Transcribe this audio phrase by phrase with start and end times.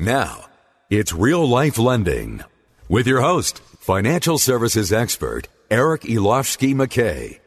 [0.00, 0.46] Now,
[0.90, 2.44] it's real life lending
[2.88, 7.40] with your host, financial services expert, Eric Elovsky McKay.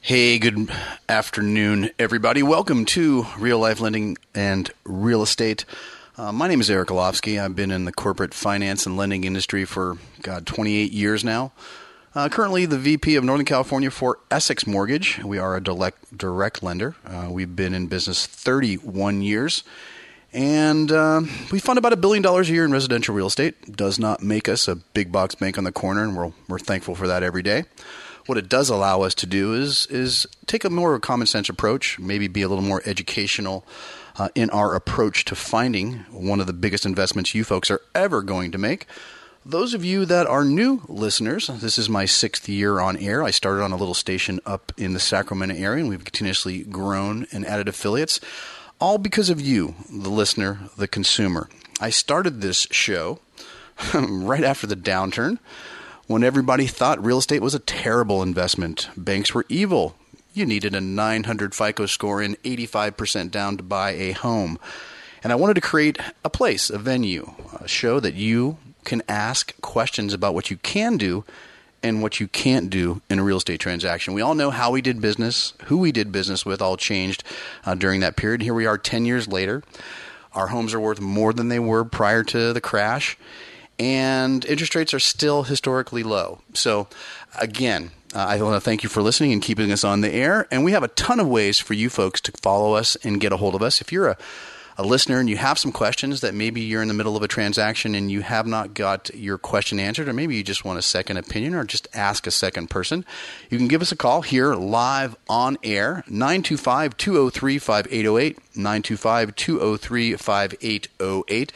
[0.00, 0.68] Hey, good
[1.08, 2.42] afternoon, everybody.
[2.42, 5.64] Welcome to Real Life Lending and Real Estate.
[6.18, 7.40] Uh, my name is Eric Elovsky.
[7.40, 11.52] I've been in the corporate finance and lending industry for, God, 28 years now.
[12.12, 15.22] Uh, currently, the VP of Northern California for Essex Mortgage.
[15.22, 16.96] We are a direct, direct lender.
[17.06, 19.62] Uh, we've been in business 31 years.
[20.32, 23.76] And uh, we fund about a billion dollars a year in residential real estate.
[23.76, 26.94] Does not make us a big box bank on the corner, and we're, we're thankful
[26.94, 27.64] for that every day.
[28.26, 31.98] What it does allow us to do is is take a more common sense approach,
[31.98, 33.66] maybe be a little more educational
[34.16, 38.22] uh, in our approach to finding one of the biggest investments you folks are ever
[38.22, 38.86] going to make.
[39.44, 43.24] Those of you that are new listeners, this is my sixth year on air.
[43.24, 47.26] I started on a little station up in the Sacramento area, and we've continuously grown
[47.32, 48.20] and added affiliates
[48.82, 51.48] all because of you, the listener, the consumer.
[51.80, 53.20] I started this show
[53.94, 55.38] right after the downturn
[56.08, 58.88] when everybody thought real estate was a terrible investment.
[58.96, 59.94] Banks were evil.
[60.34, 64.58] You needed a 900 FICO score and 85% down to buy a home.
[65.22, 69.54] And I wanted to create a place, a venue, a show that you can ask
[69.60, 71.24] questions about what you can do
[71.82, 74.14] and what you can't do in a real estate transaction.
[74.14, 77.24] We all know how we did business, who we did business with, all changed
[77.64, 78.42] uh, during that period.
[78.42, 79.62] Here we are 10 years later.
[80.34, 83.18] Our homes are worth more than they were prior to the crash,
[83.78, 86.40] and interest rates are still historically low.
[86.54, 86.88] So,
[87.38, 90.46] again, uh, I want to thank you for listening and keeping us on the air.
[90.50, 93.32] And we have a ton of ways for you folks to follow us and get
[93.32, 93.80] a hold of us.
[93.80, 94.18] If you're a
[94.78, 97.28] a listener and you have some questions that maybe you're in the middle of a
[97.28, 100.82] transaction and you have not got your question answered, or maybe you just want a
[100.82, 103.04] second opinion or just ask a second person,
[103.50, 108.38] you can give us a call here live on air 925 203 5808.
[108.56, 111.52] 925 203 5808.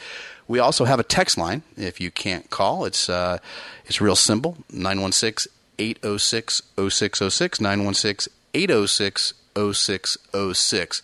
[0.47, 2.85] We also have a text line if you can't call.
[2.85, 3.39] It's, uh,
[3.85, 7.61] it's real simple 916 806 0606.
[7.61, 11.01] 916 806 0606.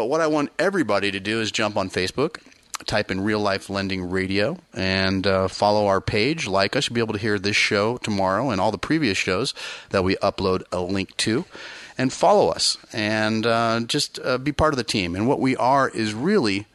[0.00, 2.38] But what I want everybody to do is jump on Facebook,
[2.86, 6.46] type in Real Life Lending Radio, and uh, follow our page.
[6.46, 9.52] Like us, you'll be able to hear this show tomorrow and all the previous shows
[9.90, 11.44] that we upload a link to.
[11.98, 15.14] And follow us and uh, just uh, be part of the team.
[15.14, 16.66] And what we are is really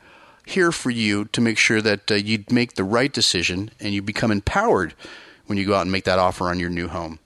[0.46, 4.04] here for you to make sure that uh, you make the right decision and you
[4.04, 4.94] become empowered
[5.48, 7.18] when you go out and make that offer on your new home.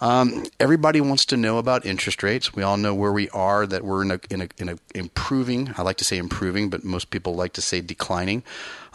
[0.00, 2.54] Um, everybody wants to know about interest rates.
[2.54, 5.72] We all know where we are, that we're in a, in a, in a improving,
[5.76, 8.42] I like to say improving, but most people like to say declining.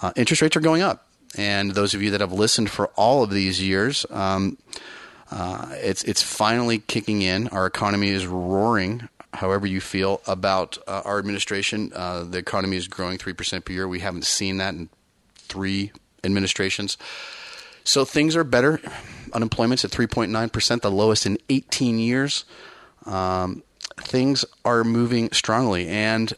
[0.02, 1.08] Uh, interest rates are going up.
[1.38, 4.58] And those of you that have listened for all of these years, um,
[5.32, 7.48] uh, it's, it's finally kicking in.
[7.48, 11.92] Our economy is roaring however you feel about uh, our administration.
[11.96, 13.88] Uh, the economy is growing 3% per year.
[13.88, 14.90] We haven't seen that in
[15.36, 16.98] three administrations.
[17.84, 18.82] So things are better
[19.34, 22.46] unemployment's at 3.9%, the lowest in 18 years.
[23.06, 23.64] Um,
[23.98, 25.88] things are moving strongly.
[25.88, 26.34] And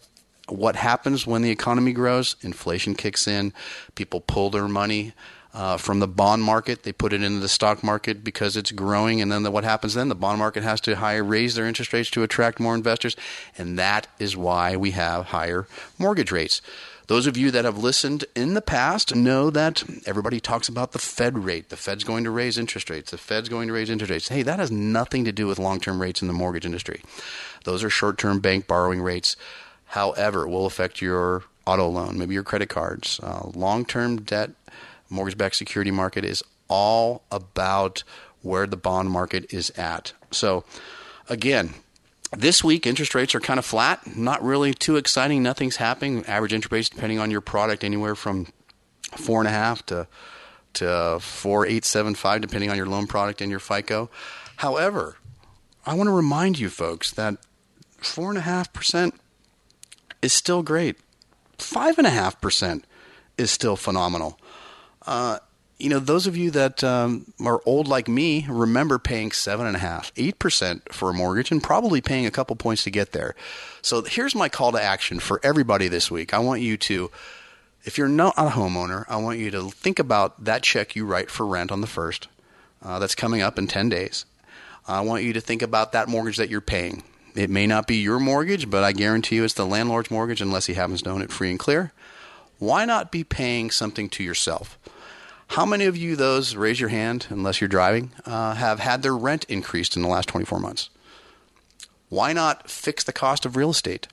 [0.48, 2.36] what happens when the economy grows?
[2.42, 3.54] Inflation kicks in,
[3.96, 5.14] people pull their money.
[5.54, 9.22] Uh, from the bond market, they put it into the stock market because it's growing,
[9.22, 10.10] and then the, what happens then?
[10.10, 13.16] The bond market has to higher raise their interest rates to attract more investors,
[13.56, 15.68] and that is why we have higher
[16.00, 16.64] mortgage rates.
[17.08, 21.00] Those of you that have listened in the past know that everybody talks about the
[21.00, 21.70] Fed rate.
[21.70, 23.12] The Fed's going to raise interest rates.
[23.12, 24.28] The Fed's going to raise interest rates.
[24.30, 27.02] Hey, that has nothing to do with long term rates in the mortgage industry.
[27.66, 29.36] Those are short term bank borrowing rates.
[29.88, 33.20] However, will affect your auto loan, maybe your credit cards.
[33.22, 34.52] Uh, long term debt,
[35.10, 38.04] mortgage backed security market is all about
[38.42, 40.14] where the bond market is at.
[40.32, 40.64] So,
[41.30, 41.74] again,
[42.38, 45.44] this week, interest rates are kind of flat, not really too exciting.
[45.44, 46.26] Nothing's happening.
[46.26, 48.48] Average interest rates, depending on your product, anywhere from
[49.12, 50.08] four and a half to
[50.74, 54.10] to four eight seven five, depending on your loan product and your FICO.
[54.58, 55.18] However,
[55.86, 57.38] I want to remind you folks that
[57.98, 59.16] four and a half percent
[60.22, 60.98] is still great.
[61.58, 62.86] Five and a half percent
[63.38, 64.40] is still phenomenal.
[65.06, 65.40] Uh,
[65.78, 69.76] you know, those of you that um, are old like me remember paying seven and
[69.76, 73.12] a half, eight percent for a mortgage, and probably paying a couple points to get
[73.12, 73.36] there.
[73.82, 76.34] So here's my call to action for everybody this week.
[76.34, 77.12] I want you to
[77.84, 81.30] If you're not a homeowner, I want you to think about that check you write
[81.30, 82.28] for rent on the first.
[82.82, 84.26] Uh, that's coming up in 10 days.
[84.88, 87.04] I want you to think about that mortgage that you're paying.
[87.36, 90.66] It may not be your mortgage, but I guarantee you it's the landlord's mortgage unless
[90.66, 91.94] he happens to own it free and clear.
[92.60, 94.78] Why not be paying something to yourself?
[95.48, 99.16] How many of you, those, raise your hand, unless you're driving, uh, have had their
[99.16, 100.90] rent increased in the last 24 months?
[102.10, 104.08] Why not fix the cost of real estate?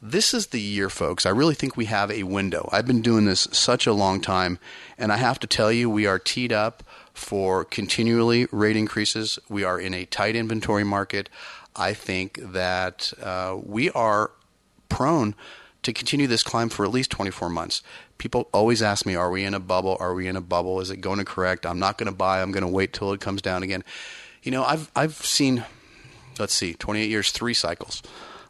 [0.00, 1.26] This is the year, folks.
[1.26, 2.68] I really think we have a window.
[2.70, 4.60] I've been doing this such a long time,
[4.96, 9.40] and I have to tell you, we are teed up for continually rate increases.
[9.48, 11.28] We are in a tight inventory market.
[11.74, 14.30] I think that uh, we are
[14.88, 15.34] prone
[15.82, 17.82] to continue this climb for at least 24 months.
[18.18, 19.96] People always ask me, Are we in a bubble?
[20.00, 20.80] Are we in a bubble?
[20.80, 21.64] Is it going to correct?
[21.64, 22.42] I'm not going to buy.
[22.42, 23.84] I'm going to wait till it comes down again.
[24.42, 25.64] You know, I've, I've seen,
[26.38, 28.02] let's see, 28 years, three cycles.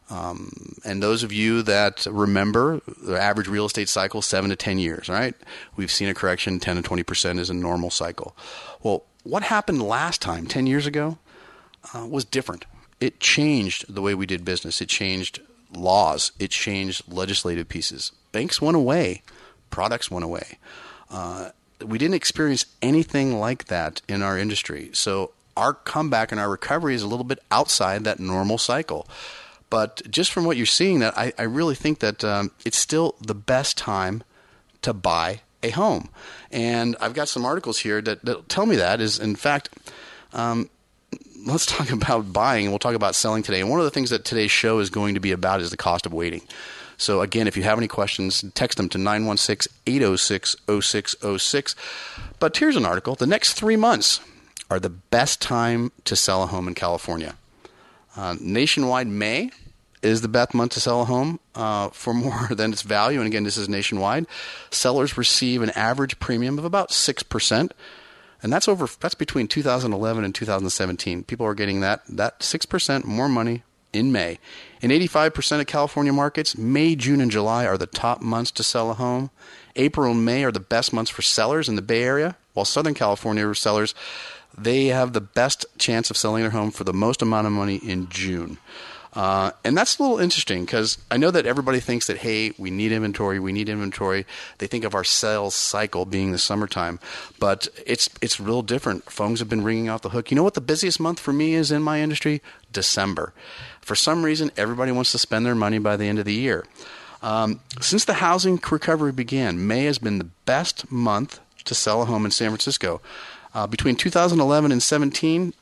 [0.09, 4.79] Um, and those of you that remember the average real estate cycle, seven to 10
[4.79, 5.35] years, right?
[5.75, 8.35] We've seen a correction, 10 to 20% is a normal cycle.
[8.81, 11.19] Well, what happened last time, 10 years ago,
[11.93, 12.65] uh, was different.
[12.99, 14.81] It changed the way we did business.
[14.81, 15.41] It changed
[15.71, 16.31] laws.
[16.39, 18.11] It changed legislative pieces.
[18.31, 19.21] Banks went away.
[19.69, 20.57] Products went away.
[21.09, 21.49] Uh,
[21.85, 24.89] we didn't experience anything like that in our industry.
[24.93, 29.07] So our comeback and our recovery is a little bit outside that normal cycle.
[29.69, 33.15] But just from what you're seeing, that I, I really think that um, it's still
[33.21, 34.23] the best time
[34.81, 36.09] to buy a home.
[36.51, 39.69] And I've got some articles here that, that tell me that is, in fact,
[40.33, 40.69] um,
[41.45, 43.59] let's talk about buying and we'll talk about selling today.
[43.59, 45.77] And one of the things that today's show is going to be about is the
[45.77, 46.41] cost of waiting.
[46.99, 51.75] So again, if you have any questions, text them to 916-806-0606.
[52.39, 53.15] But here's an article.
[53.15, 54.19] The next three months
[54.69, 57.35] are the best time to sell a home in California.
[58.17, 59.51] Uh, nationwide May
[60.01, 63.19] is the best month to sell a home uh, for more than its value.
[63.19, 64.25] And again, this is nationwide.
[64.69, 67.71] Sellers receive an average premium of about 6%.
[68.41, 71.23] And that's over that's between 2011 and 2017.
[71.23, 74.39] People are getting that that 6% more money in May.
[74.81, 78.89] In 85% of California markets, May, June, and July are the top months to sell
[78.91, 79.29] a home.
[79.75, 82.93] April and May are the best months for sellers in the Bay Area, while Southern
[82.93, 83.93] California sellers
[84.57, 87.77] they have the best chance of selling their home for the most amount of money
[87.77, 88.57] in June.
[89.13, 92.69] Uh, and that's a little interesting because I know that everybody thinks that, hey, we
[92.69, 94.25] need inventory, we need inventory.
[94.59, 96.99] They think of our sales cycle being the summertime,
[97.39, 99.09] but it's it's real different.
[99.09, 100.29] Phones have been ringing off the hook.
[100.29, 102.41] You know what the busiest month for me is in my industry?
[102.71, 103.33] December.
[103.81, 106.65] For some reason, everybody wants to spend their money by the end of the year.
[107.21, 112.05] Um, since the housing recovery began, May has been the best month to sell a
[112.05, 113.01] home in San Francisco.
[113.53, 115.53] Uh, between 2011 and 17,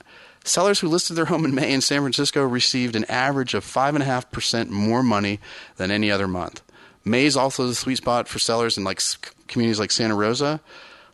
[0.44, 4.70] sellers who listed their home in May in San Francisco received an average of 5.5%
[4.70, 5.40] more money
[5.78, 6.62] than any other month.
[7.04, 9.02] May is also the sweet spot for sellers in like
[9.48, 10.60] communities like Santa Rosa,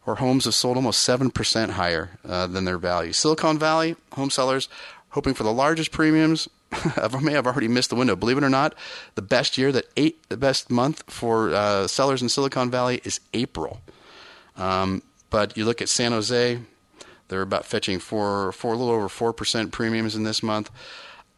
[0.04, 3.14] where homes have sold almost 7% higher uh, than their value.
[3.14, 4.68] Silicon Valley, home sellers
[5.10, 6.50] hoping for the largest premiums
[7.22, 8.16] may have already missed the window.
[8.16, 8.76] Believe it or not,
[9.16, 13.20] the best year that eight, the best month for uh, sellers in Silicon Valley is
[13.34, 13.82] April.
[14.56, 16.60] Um, but you look at San Jose,
[17.28, 20.70] they're about fetching four, four, a little over four percent premiums in this month.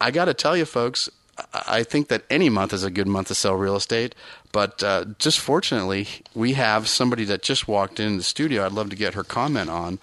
[0.00, 1.08] I got to tell you, folks,
[1.52, 4.14] I think that any month is a good month to sell real estate.
[4.52, 8.64] But uh, just fortunately, we have somebody that just walked in the studio.
[8.64, 9.98] I'd love to get her comment on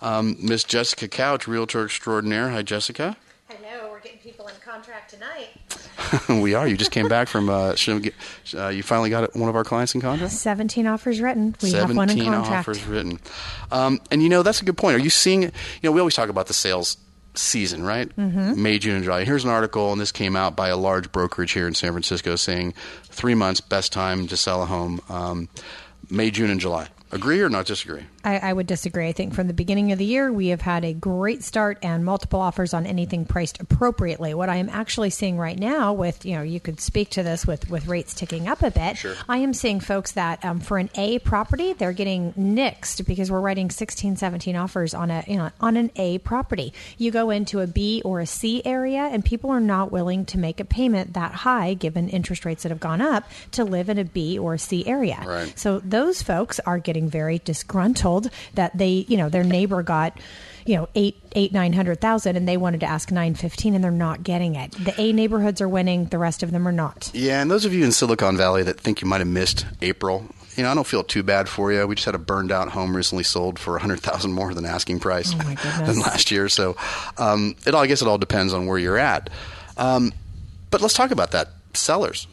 [0.00, 2.50] um, Miss Jessica Couch, realtor extraordinaire.
[2.50, 3.16] Hi, Jessica.
[3.48, 5.48] Hello, getting people in contract tonight.
[6.42, 6.66] we are.
[6.66, 7.48] You just came back from.
[7.48, 8.14] Uh, get,
[8.54, 10.32] uh, you finally got one of our clients in contract.
[10.32, 11.54] Seventeen offers written.
[11.62, 12.50] We have one in contract.
[12.50, 13.20] offers written.
[13.70, 14.96] Um, and you know that's a good point.
[14.96, 15.42] Are you seeing?
[15.42, 15.50] You
[15.82, 16.96] know, we always talk about the sales
[17.34, 18.08] season, right?
[18.16, 18.60] Mm-hmm.
[18.62, 19.24] May, June, and July.
[19.24, 22.36] Here's an article, and this came out by a large brokerage here in San Francisco,
[22.36, 22.74] saying
[23.04, 25.00] three months best time to sell a home.
[25.08, 25.48] Um,
[26.10, 26.88] May, June, and July.
[27.10, 28.04] Agree or not disagree?
[28.28, 29.08] I, I, would disagree.
[29.08, 32.04] I think from the beginning of the year, we have had a great start and
[32.04, 34.34] multiple offers on anything priced appropriately.
[34.34, 37.46] What I am actually seeing right now, with you know, you could speak to this
[37.46, 38.98] with with rates ticking up a bit.
[38.98, 39.14] Sure.
[39.28, 43.40] I am seeing folks that um, for an A property, they're getting nixed because we're
[43.40, 46.74] writing 16, 17 offers on a you know on an A property.
[46.98, 50.38] You go into a B or a C area, and people are not willing to
[50.38, 53.96] make a payment that high, given interest rates that have gone up, to live in
[53.96, 55.22] a B or a C area.
[55.26, 55.58] Right.
[55.58, 58.17] So those folks are getting very disgruntled
[58.54, 60.18] that they, you know, their neighbor got,
[60.66, 63.82] you know, eight, eight, nine hundred thousand, and they wanted to ask nine fifteen, and
[63.82, 64.72] they're not getting it.
[64.72, 67.10] The A neighborhoods are winning; the rest of them are not.
[67.14, 70.26] Yeah, and those of you in Silicon Valley that think you might have missed April,
[70.56, 71.86] you know, I don't feel too bad for you.
[71.86, 74.66] We just had a burned out home recently sold for a hundred thousand more than
[74.66, 75.38] asking price oh
[75.86, 76.48] than last year.
[76.48, 76.76] So,
[77.16, 79.30] um, it all I guess it all depends on where you're at.
[79.76, 80.12] Um,
[80.70, 82.26] but let's talk about that sellers.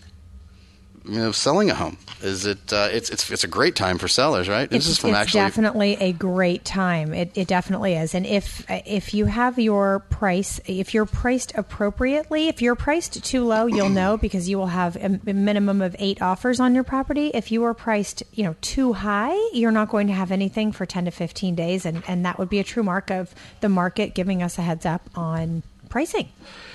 [1.08, 1.98] You know, selling a home?
[2.22, 2.72] Is it?
[2.72, 4.64] Uh, it's it's it's a great time for sellers, right?
[4.64, 7.14] It's, this is from it's actually definitely a great time.
[7.14, 8.16] It, it definitely is.
[8.16, 13.44] And if if you have your price, if you're priced appropriately, if you're priced too
[13.44, 17.28] low, you'll know because you will have a, minimum of eight offers on your property.
[17.34, 20.86] If you are priced, you know, too high, you're not going to have anything for
[20.86, 24.16] ten to fifteen days, and and that would be a true mark of the market
[24.16, 26.30] giving us a heads up on pricing.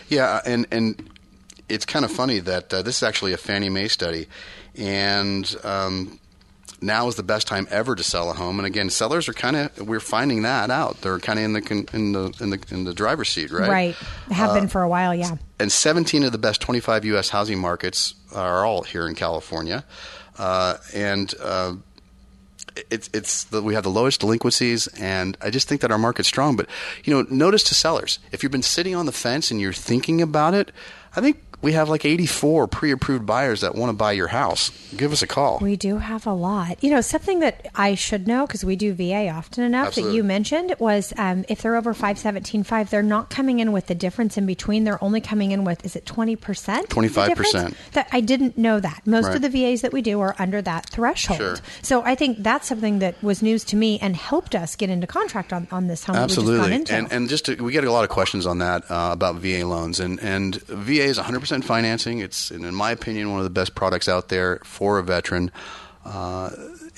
[0.09, 1.11] Yeah, and and
[1.71, 4.27] it's kind of funny that uh, this is actually a Fannie Mae study,
[4.77, 6.19] and um,
[6.83, 8.59] now is the best time ever to sell a home.
[8.59, 11.01] And again, sellers are kind of we're finding that out.
[11.03, 13.69] They're kind of in the in the in the in the driver's seat, right?
[13.69, 13.95] Right.
[14.31, 15.37] Have Uh, been for a while, yeah.
[15.59, 17.29] and 17 of the best 25 U.S.
[17.31, 19.85] housing markets are all here in California,
[20.39, 21.75] uh, and uh,
[22.91, 26.29] it's it's the, we have the lowest delinquencies, and I just think that our market's
[26.29, 26.57] strong.
[26.57, 26.67] But
[27.05, 30.23] you know, notice to sellers if you've been sitting on the fence and you're thinking
[30.23, 30.71] about it,
[31.17, 34.71] I think we have like 84 pre-approved buyers that want to buy your house.
[34.97, 35.59] Give us a call.
[35.61, 36.83] We do have a lot.
[36.83, 40.13] You know, something that I should know because we do VA often enough Absolutely.
[40.13, 43.95] that you mentioned was um, if they're over 517.5, they're not coming in with the
[43.95, 44.85] difference in between.
[44.85, 46.37] They're only coming in with, is it 20%?
[46.87, 47.75] 25%.
[47.93, 49.03] That I didn't know that.
[49.07, 49.37] Most Right.
[49.37, 51.39] of the VAs that we do are under that threshold.
[51.39, 51.57] Sure.
[51.83, 55.07] So I think that's something that was news to me and helped us get into
[55.07, 57.73] contract on, on this home that we just got Absolutely, and and just to, we
[57.73, 61.19] get a lot of questions on that uh, about VA loans, and and VA is
[61.19, 62.19] 100% financing.
[62.19, 65.51] It's in my opinion one of the best products out there for a veteran.
[66.05, 66.51] Uh,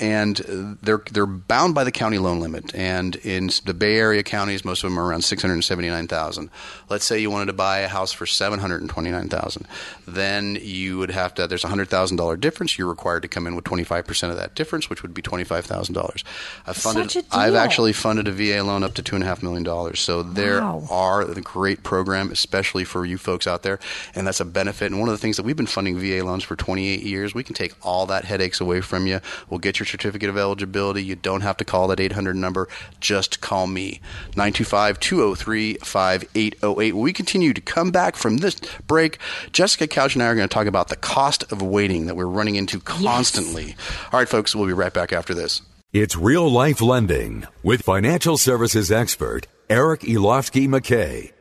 [0.02, 0.36] and
[0.82, 2.74] they're they're bound by the county loan limit.
[2.74, 6.08] And in the Bay Area counties, most of them are around six hundred seventy nine
[6.08, 6.50] thousand.
[6.90, 9.66] Let's say you wanted to buy a house for seven hundred twenty nine thousand,
[10.06, 11.46] then you would have to.
[11.46, 12.76] There's a hundred thousand dollar difference.
[12.76, 15.22] You're required to come in with twenty five percent of that difference, which would be
[15.22, 16.24] twenty five thousand dollars.
[16.66, 17.24] I've funded.
[17.30, 20.00] I've actually funded a VA loan up to two and a half million dollars.
[20.00, 20.84] So there Wow.
[20.90, 23.78] are a great program, especially for you folks out there,
[24.14, 24.86] and that's a benefit.
[24.90, 27.44] And one of the things that we've been funding VA loans for 28 years, we
[27.44, 29.20] can take all that headaches away from you.
[29.48, 31.04] We'll get your certificate of eligibility.
[31.04, 32.68] You don't have to call that 800 number.
[32.98, 34.00] Just call me
[34.32, 36.92] 925-203-5808.
[36.92, 38.56] When we continue to come back from this
[38.86, 39.18] break,
[39.52, 42.26] Jessica Couch and I are going to talk about the cost of waiting that we're
[42.26, 43.76] running into constantly.
[44.12, 45.62] All right, folks, we'll be right back after this.
[45.92, 51.31] It's Real Life Lending with financial services expert Eric Elofsky McKay.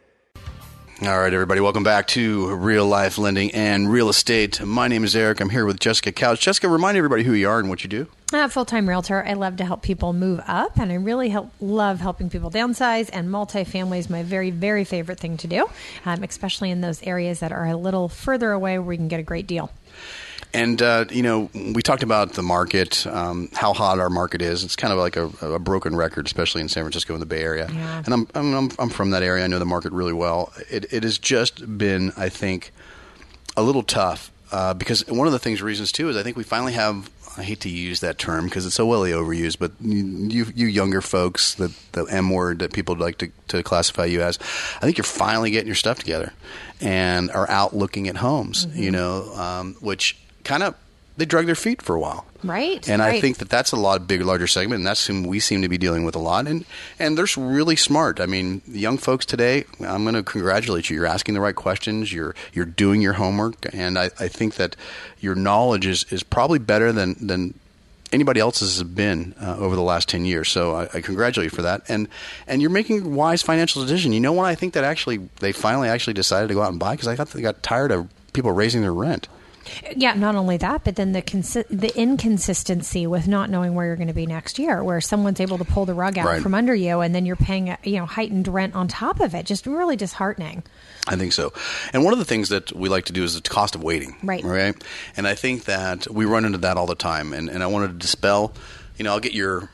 [1.03, 4.61] All right, everybody, welcome back to Real Life Lending and Real Estate.
[4.63, 5.39] My name is Eric.
[5.39, 6.41] I'm here with Jessica Couch.
[6.41, 8.05] Jessica, remind everybody who you are and what you do.
[8.31, 9.25] I'm a full-time realtor.
[9.25, 13.09] I love to help people move up, and I really help, love helping people downsize.
[13.11, 15.67] And multifamily is my very, very favorite thing to do,
[16.05, 19.19] um, especially in those areas that are a little further away where we can get
[19.19, 19.71] a great deal.
[20.53, 24.63] And, uh, you know, we talked about the market, um, how hot our market is.
[24.63, 27.41] It's kind of like a, a broken record, especially in San Francisco and the Bay
[27.41, 27.69] Area.
[27.71, 28.03] Yeah.
[28.05, 29.45] And I'm, I'm, I'm, from that area.
[29.45, 30.51] I know the market really well.
[30.69, 32.73] It, it has just been, I think,
[33.55, 36.43] a little tough uh, because one of the things, reasons too, is I think we
[36.43, 37.09] finally have.
[37.37, 40.67] I hate to use that term because it's so well overused, but you, you, you
[40.67, 44.37] younger folks, the, the M word that people like to, to classify you as,
[44.75, 46.33] I think you're finally getting your stuff together
[46.81, 50.75] and are out looking at homes, you know, um, which kind of
[51.17, 52.25] they drug their feet for a while.
[52.43, 55.39] Right, And I think that that's a lot bigger, larger segment, and that's whom we
[55.39, 56.47] seem to be dealing with a lot.
[56.47, 56.65] And
[56.97, 58.19] and they're really smart.
[58.19, 60.95] I mean, young folks today, I'm going to congratulate you.
[60.95, 62.11] You're asking the right questions.
[62.11, 64.75] You're you're doing your homework, and I, I think that
[65.19, 67.53] your knowledge is, is probably better than than
[68.11, 70.49] anybody else's has been uh, over the last 10 years.
[70.49, 71.83] So I, I congratulate you for that.
[71.87, 72.07] And
[72.47, 74.13] and you're making a wise financial decision.
[74.13, 74.45] You know what?
[74.45, 77.15] I think that actually they finally actually decided to go out and buy because I
[77.15, 79.27] thought they got tired of people raising their rent.
[79.95, 83.95] Yeah, not only that, but then the consi- the inconsistency with not knowing where you're
[83.95, 86.41] going to be next year, where someone's able to pull the rug out Right.
[86.41, 89.35] from under you, and then you're paying a, you know heightened rent on top of
[89.35, 89.45] it.
[89.45, 90.63] Just really disheartening.
[91.07, 91.53] I think so.
[91.93, 94.15] And one of the things that we like to do is the cost of waiting.
[94.23, 94.43] Right.
[94.43, 94.75] Right.
[95.17, 97.33] And I think that we run into that all the time.
[97.33, 98.53] And, and I wanted to dispel,
[98.97, 99.69] you know, I'll get your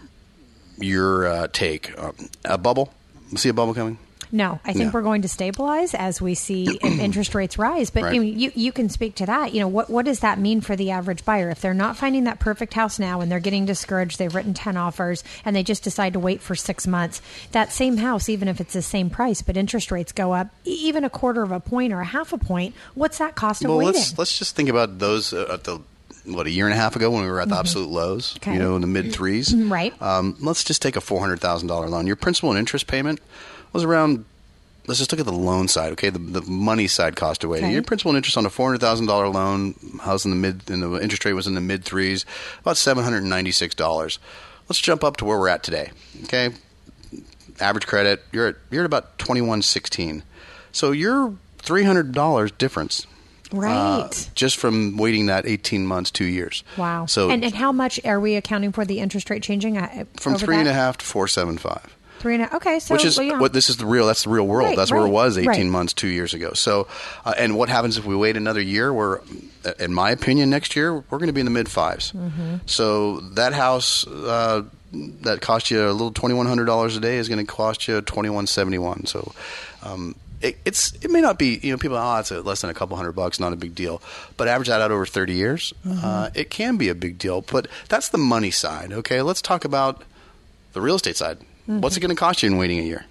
[0.79, 1.97] your uh, take.
[1.97, 2.15] Um,
[2.45, 2.93] a bubble?
[3.35, 3.97] See a bubble coming?
[4.31, 4.91] No, I think No.
[4.93, 7.89] we're going to stabilize as we see interest rates rise.
[7.89, 8.15] But Right.
[8.15, 9.53] you, you you can speak to that.
[9.53, 12.25] You know, what what does that mean for the average buyer if they're not finding
[12.25, 14.19] that perfect house now and they're getting discouraged?
[14.19, 17.21] They've written ten offers and they just decide to wait for six months.
[17.51, 21.03] That same house, even if it's the same price, but interest rates go up even
[21.03, 22.75] a quarter of a point or a half a point.
[22.95, 23.93] What's that cost of well, waiting?
[23.93, 25.79] let's let's just think about those uh, at the
[26.25, 28.33] what a year and a half ago when we were at the absolute lows.
[28.33, 28.37] Mm-hmm.
[28.49, 28.53] Okay.
[28.53, 29.55] You know, in the mid threes.
[29.55, 29.99] Right.
[30.01, 32.05] Um, let's just take a four hundred thousand dollar loan.
[32.05, 33.21] Your principal and interest payment
[33.77, 34.25] was around.
[34.87, 36.09] Let's just look at the loan side, okay?
[36.09, 37.55] The, the money side cost away.
[37.57, 37.65] waiting.
[37.65, 37.73] Okay.
[37.73, 40.69] Your principal and interest on a four hundred thousand dollar loan, house in the mid,
[40.69, 42.25] and the interest rate was in the mid threes,
[42.61, 44.17] about seven hundred and ninety six dollars.
[44.69, 45.91] Let's jump up to where we're at today,
[46.23, 46.49] okay?
[47.59, 50.23] Average credit, you're at you're at about twenty one sixteen.
[50.71, 53.05] So your three hundred dollars difference
[53.51, 53.73] Right.
[53.73, 56.63] uh, just from waiting that 18 months, two years.
[56.77, 57.05] Wow.
[57.05, 59.77] So and, and how much are we accounting for the interest rate changing?
[60.17, 61.95] from three and a half to 475.
[62.19, 63.39] Three and a Okay, so which is well, yeah.
[63.39, 64.69] what this is the real that's the real world.
[64.69, 65.65] Right, that's where it was 18 right.
[65.65, 66.53] months two years ago.
[66.53, 66.87] So
[67.25, 68.91] uh, and what happens if we wait another year?
[68.93, 69.19] We're
[69.65, 72.55] uh, in my opinion next year we're going to be in the mid 5s Mm-hmm.
[72.65, 77.51] so that house uh, that cost you a little $2100 a day is going to
[77.51, 79.33] cost you 2171 so
[79.83, 82.69] um, it, it's it may not be you know people oh it's a, less than
[82.69, 84.01] a couple hundred bucks not a big deal.
[84.37, 85.99] But average that out over 30 years Mm-hmm.
[86.05, 87.41] uh, it can be a big deal.
[87.41, 89.21] But that's the money side okay?
[89.21, 90.03] Let's talk about
[90.73, 93.05] the real estate side what's it going to cost you in waiting a year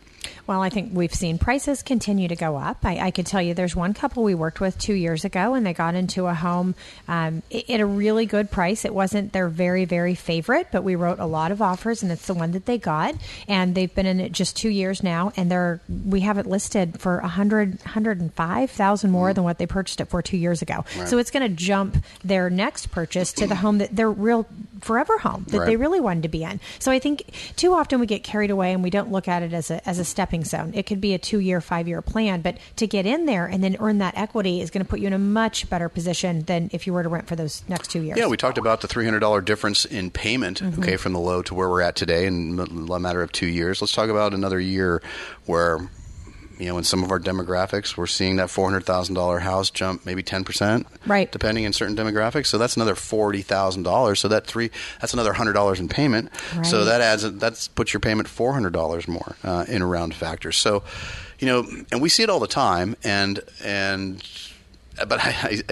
[0.47, 2.79] Well, I think we've seen prices continue to go up.
[2.85, 5.67] I, I could tell you there's one couple we worked with two years ago, and
[5.67, 6.77] they got into a home
[7.09, 8.85] um, at a really good price.
[8.85, 12.27] It wasn't their very, very favorite, but we wrote a lot of offers, and it's
[12.29, 13.17] the one that they got.
[13.49, 17.01] And they've been in it just two years now, and they're we have it listed
[17.01, 20.37] for a hundred, hundred and five thousand more than what they purchased it for two
[20.37, 20.85] years ago.
[21.07, 24.47] So it's going to jump their next purchase to the home that they're real
[24.87, 26.61] forever home that they really wanted to be in.
[26.78, 27.25] So I think
[27.57, 29.99] too often we get carried away and we don't look at it as a as
[29.99, 30.73] a stepping stone.
[30.75, 33.62] It could be a two year, five year plan, but to get in there and
[33.62, 36.71] then earn that equity is going to put you in a much better position than
[36.73, 38.16] if you were to rent for those next two years.
[38.16, 40.62] Yeah, we talked about the three hundred dollar difference in payment.
[40.62, 40.81] Mm-hmm.
[40.81, 43.81] Okay, from the low to where we're at today in a matter of two years.
[43.83, 45.02] Let's talk about another year
[45.47, 45.90] where.
[46.59, 49.71] You know, in some of our demographics, we're seeing that four hundred thousand dollar house
[49.71, 51.31] jump maybe ten percent, Right.
[51.31, 54.21] Depending in certain demographics, so that's another forty thousand dollars.
[54.21, 54.71] So that three,
[55.01, 56.31] that's another hundred dollars in payment.
[56.63, 60.57] So that adds, that's puts your payment four hundred dollars more uh, in round factors.
[60.57, 60.83] So,
[61.39, 64.23] you know, and we see it all the time, and and
[64.97, 65.63] but I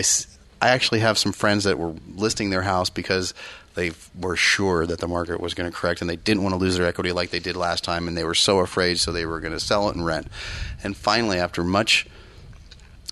[0.61, 3.35] I actually have some friends that were listing their house because
[3.75, 6.59] they were sure that the market was going to correct and they didn't want to
[6.59, 9.27] lose their equity like they did last time and they were so afraid so they
[9.27, 10.29] were going to sell it and rent
[10.83, 12.07] and finally after much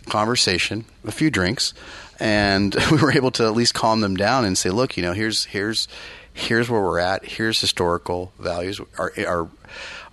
[0.08, 1.74] conversation a few drinks
[2.18, 5.12] and we were able to at least calm them down and say look you know
[5.12, 5.88] here's here's
[6.32, 9.48] here's where we're at here's historical values our our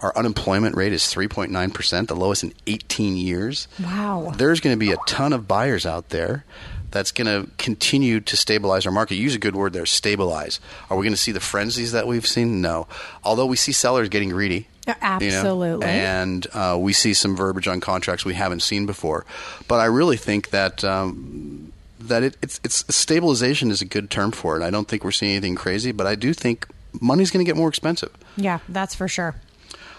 [0.01, 3.67] our unemployment rate is 3.9%, the lowest in 18 years.
[3.83, 4.31] Wow.
[4.35, 6.45] There's going to be a ton of buyers out there
[6.91, 9.15] that's going to continue to stabilize our market.
[9.15, 10.59] Use a good word there, stabilize.
[10.89, 12.61] Are we going to see the frenzies that we've seen?
[12.61, 12.87] No.
[13.23, 14.67] Although we see sellers getting greedy.
[14.87, 15.85] Uh, you know, absolutely.
[15.85, 19.25] and uh, we see some verbiage on contracts we haven't seen before.
[19.67, 20.83] But I really think that.
[20.83, 21.71] Um,
[22.01, 24.63] that it, it's, it's stabilization is a good term for it.
[24.63, 26.65] I don't think we're seeing anything crazy, but I do think
[27.01, 28.09] money's going to get more expensive.
[28.37, 29.35] yeah, that's for sure.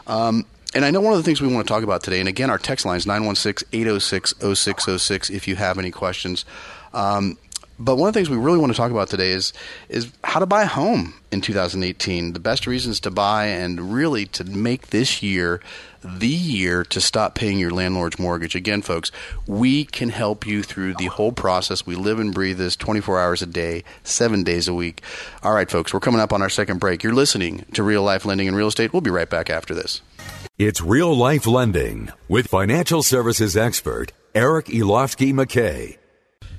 [0.07, 2.29] Um, and I know one of the things we want to talk about today, and
[2.29, 6.45] again, our text line is 916 806 0606 if you have any questions.
[6.93, 7.39] Um,
[7.81, 9.55] but one of the things we really want to talk about today is
[9.89, 12.35] is how to buy a home in 2018.
[12.35, 15.61] The best reasons to buy, and really to make this year
[16.03, 18.55] the year to stop paying your landlord's mortgage.
[18.55, 19.11] Again, folks,
[19.47, 21.87] we can help you through the whole process.
[21.87, 25.03] We live and breathe this 24 hours a day, seven days a week.
[25.43, 27.03] All right, folks, we're coming up on our second break.
[27.03, 28.93] You're listening to Real Life Lending and Real Estate.
[28.93, 30.01] We'll be right back after this.
[30.59, 36.00] It's Real Life Lending with financial services expert Eric Elofsky McKay.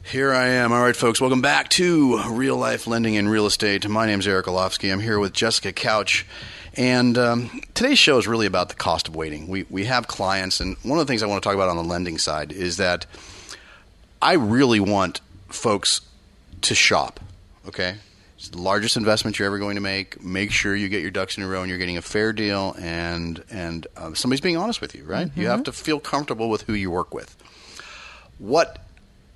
[0.04, 0.74] Here I am.
[0.74, 3.88] All right, folks, welcome back to Real Life Lending and Real Estate.
[3.88, 4.92] My name is Eric Olofsky.
[4.92, 6.26] I'm here with Jessica Couch.
[6.76, 9.48] And um, today's show is really about the cost of waiting.
[9.48, 11.78] We, we have clients, and one of the things I want to talk about on
[11.78, 13.06] the lending side is that
[14.22, 16.02] I really want folks
[16.64, 17.20] to shop,
[17.68, 17.96] okay?
[18.38, 20.22] It's the largest investment you're ever going to make.
[20.22, 22.76] Make sure you get your ducks in a row and you're getting a fair deal
[22.80, 25.30] and, and uh, somebody's being honest with you, right?
[25.36, 27.38] You have to feel comfortable with who you work with.
[28.40, 28.84] What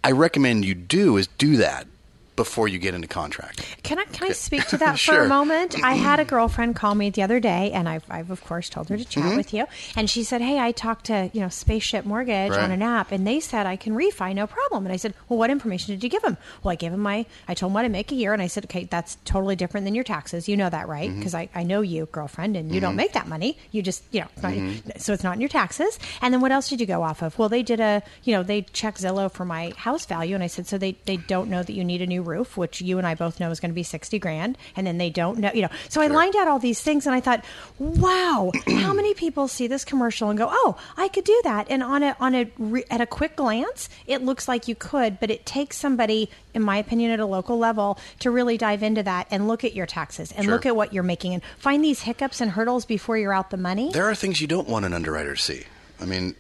[0.06, 1.88] I recommend you do is do that
[2.36, 3.66] before you get into contract.
[3.84, 5.76] Can I can I speak to that for a moment?
[5.84, 8.90] I had a girlfriend call me the other day, and I've, I've of course told
[8.90, 9.38] her to chat Mm-hmm.
[9.38, 9.66] with you.
[9.96, 12.60] And she said, "Hey, I talked to you know Spaceship Mortgage Right.
[12.60, 15.40] on an app, and they said I can refi, no problem." And I said, "Well,
[15.40, 17.86] what information did you give them?" Well, I gave them my, I told them what
[17.86, 20.48] I make a year, and I said, "Okay, that's totally different than your taxes.
[20.50, 21.10] You know that, right?
[21.10, 21.20] Mm-hmm.
[21.20, 23.58] Because I, I know you, girlfriend, and you don't make that money.
[23.72, 25.98] You just you know, it's not, so it's not in your taxes.
[26.22, 27.38] And then what else did you go off of?
[27.40, 30.48] Well, they did a, you know, they checked Zillow for my house value, and I
[30.48, 33.08] said, so they they don't know that you need a new roof, which you and
[33.08, 35.62] I both know is going to be sixty grand, and then they don't know, you
[35.62, 35.70] know.
[35.90, 37.44] So I lined out all these things, and I thought,
[37.80, 41.84] wow, how many people see this commercial and go, oh, I could do that, and
[41.84, 45.30] on a on a re- at a quick glance, it looks like you could, but
[45.32, 49.28] it takes somebody, in my opinion, at a local level to really dive into that
[49.32, 50.54] and look at your taxes and Sure.
[50.54, 53.58] look at what you're making and find these hiccups and hurdles before you're out the
[53.58, 53.92] money.
[53.92, 55.64] There are things you don't want an underwriter to see.
[56.02, 56.36] I mean,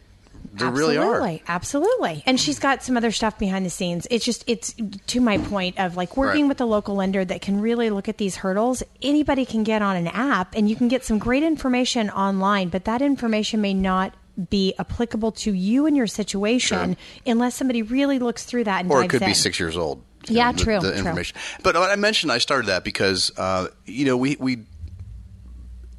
[0.58, 1.52] there really absolutely, are.
[1.56, 2.24] absolutely.
[2.26, 4.08] And she's got some other stuff behind the scenes.
[4.10, 4.74] It's just it's
[5.08, 6.48] to my point of like working Right.
[6.50, 8.84] with a local lender that can really look at these hurdles.
[9.02, 12.86] Anybody can get on an app and you can get some great information online, but
[12.86, 14.13] that information may not
[14.50, 19.02] be applicable to you and your situation unless somebody really looks through that and or
[19.04, 20.02] it could be six years old.
[20.28, 20.98] Yeah, the, true, The true.
[20.98, 24.65] information, but I mentioned, I started that because uh, you know we we.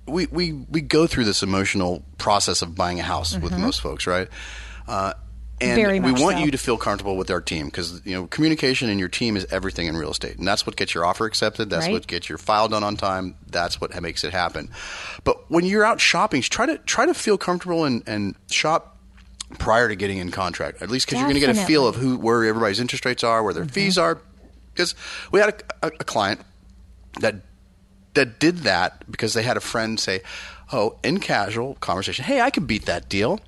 [0.07, 4.07] We, we we go through this emotional process of buying a house with most folks,
[4.07, 4.29] right?
[4.87, 5.15] Uh,
[5.61, 6.05] and Mm-hmm.
[6.05, 6.45] We want so.
[6.45, 9.47] you to feel comfortable with our team because you know communication and your team is
[9.51, 11.71] everything in real estate, and that's what gets your offer accepted.
[11.71, 11.93] That's Right.
[11.95, 13.37] what gets your file done on time.
[13.51, 14.71] That's what makes it happen.
[15.25, 18.99] But when you're out shopping, try to try to feel comfortable and, and shop
[19.59, 21.95] prior to getting in contract, at least because you're going to get a feel of
[21.97, 23.73] who where everybody's interest rates are, where their Mm-hmm.
[23.73, 24.19] fees are.
[24.75, 24.95] Because
[25.33, 26.43] we had a, a, a client
[27.21, 27.37] that
[28.17, 30.23] that did that because they had a friend say,
[30.73, 33.41] "Oh, in casual conversation, hey, I could beat that deal."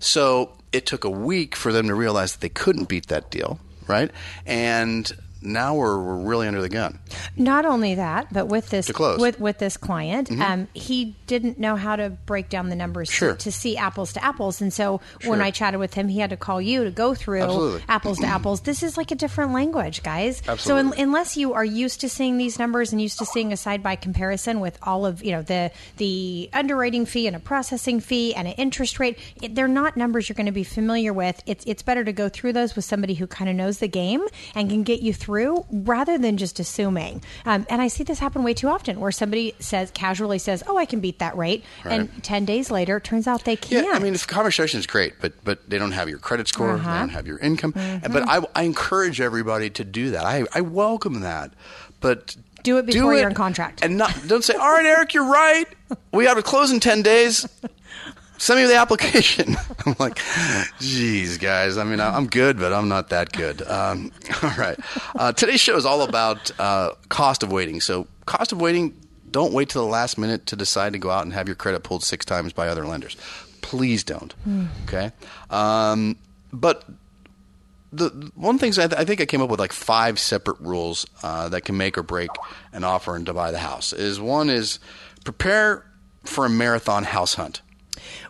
[0.00, 3.60] So it took a week for them to realize that they couldn't beat that deal,
[3.86, 4.10] right?
[4.46, 5.10] And
[5.42, 6.98] now we're, we're really under the gun.
[7.36, 8.88] Not only that, but with this.
[8.88, 9.20] Mm-hmm.
[9.20, 13.14] with with this client, um, he didn't know how to break down the numbers to-
[13.14, 13.34] Sure.
[13.36, 16.36] to, see apples to apples, and so when I chatted with him, he had to
[16.36, 17.82] call you to go through Absolutely.
[17.88, 18.60] apples to apples.
[18.62, 20.42] This is like a different language, guys.
[20.44, 20.98] So Absolutely.
[20.98, 23.82] un- unless you are used to seeing these numbers and used to seeing a side
[23.82, 28.34] by comparison with all of you know the the underwriting fee and a processing fee
[28.34, 31.40] and an interest rate, it, they're not numbers you're going to be familiar with.
[31.46, 34.22] It's it's better to go through those with somebody who kind of knows the game
[34.56, 37.22] and can get you through rather than just assuming.
[37.46, 40.76] Um, and I see this happen way too often, where somebody says casually says, "Oh,
[40.76, 43.86] I can beat that rate," and ten days later, it turns out they can't.
[43.86, 46.72] Yeah, I mean, the conversation is great, but but they don't have your credit score,
[46.74, 46.92] Uh-huh.
[46.92, 47.72] they don't have your income.
[47.72, 50.24] But I, I encourage everybody to do that.
[50.26, 51.52] I, I welcome that,
[52.00, 53.84] but Do it before you're in contract.
[53.84, 55.66] and not don't say, "All right, Eric, you're right.
[56.12, 57.46] We have to close in ten days."
[58.38, 59.54] Send me the application.
[59.86, 60.18] I'm like,
[60.78, 61.76] geez, guys.
[61.76, 63.60] I mean, I'm good, but I'm not that good.
[63.60, 64.78] Um, all right.
[65.14, 67.82] Uh, today's show is all about uh, cost of waiting.
[67.82, 68.94] So, cost of waiting.
[69.30, 71.82] Don't wait till the last minute to decide to go out and have your credit
[71.82, 73.16] pulled six times by other lenders.
[73.62, 74.34] Please don't.
[74.84, 75.12] Okay.
[75.50, 76.16] Um,
[76.52, 76.84] but
[77.92, 81.06] the one thing I, th- I think I came up with like five separate rules
[81.22, 82.30] uh, that can make or break
[82.72, 83.92] an offer and to buy the house.
[83.92, 84.78] Is one is
[85.24, 85.84] prepare
[86.24, 87.62] for a marathon house hunt.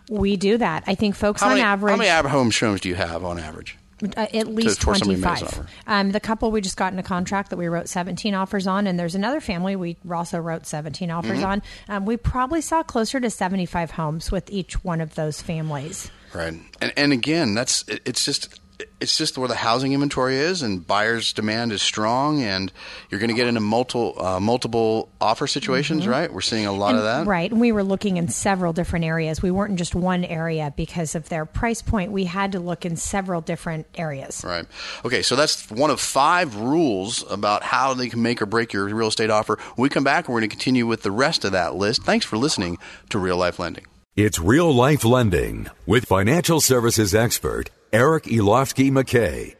[0.09, 0.83] we do that.
[0.87, 3.39] I think folks How on many, average how many home showings do you have on
[3.39, 3.77] average?
[4.17, 5.67] Uh, at least before somebody makes an 25.
[5.87, 8.87] Um, the couple we just got in a contract that we wrote 17 offers on,
[8.87, 11.45] and there's another family we also wrote 17 offers Mm-hmm.
[11.45, 11.61] on.
[11.89, 16.09] Um, we probably saw closer to 75 homes with each one of those families.
[16.33, 16.53] Right.
[16.79, 18.60] And and again, that's it- it's just
[18.99, 22.71] it's just where the housing inventory is, and buyers' demand is strong, and
[23.09, 26.07] you're going to get into multiple uh, multiple offer situations.
[26.07, 26.31] Right.
[26.31, 27.21] We're seeing a lot of that.
[27.21, 27.29] Mm-hmm.
[27.29, 27.51] Right.
[27.51, 29.41] And we were looking in several different areas.
[29.41, 32.11] We weren't in just one area because of their price point.
[32.11, 34.43] We had to look in several different areas.
[34.45, 34.65] Right.
[35.05, 38.85] Okay, so that's one of five rules about how they can make or break your
[38.85, 39.57] real estate offer.
[39.75, 42.03] When we come back, we're going to continue with the rest of that list.
[42.03, 42.77] Thanks for listening
[43.09, 43.85] to Real Life Lending.
[44.15, 49.55] It's Real Life Lending with financial services expert Eric Elofsky McKay.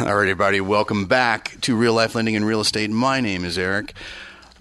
[0.00, 2.90] All right, everybody, welcome back to Real Life Lending and Real Estate.
[2.90, 3.94] My name is Eric.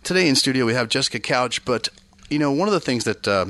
[0.04, 1.89] Today in studio we have Jessica Couch, but
[2.30, 3.48] you know one of the things that uh,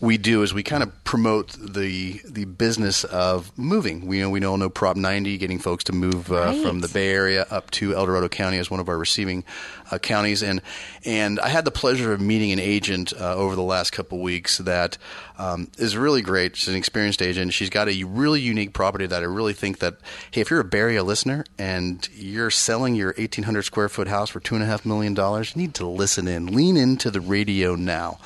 [0.00, 4.06] we do is we kind of promote the the business of moving.
[4.06, 6.62] We know we all know Prop 90, getting folks to move uh, Right.
[6.62, 9.42] from the Bay Area up to El Dorado County as one of our receiving
[9.90, 10.60] uh, counties, and
[11.04, 14.58] and I had the pleasure of meeting an agent uh, over the last couple weeks
[14.58, 14.98] that
[15.38, 16.56] um, is really great.
[16.56, 17.52] She's an experienced agent.
[17.52, 19.96] She's got a really unique property that I really think that
[20.30, 24.40] hey, if you're a Area listener and you're selling your 1,800 square foot house for
[24.40, 27.74] two and a half million dollars, you need to listen in, lean into the radio
[27.74, 28.18] now.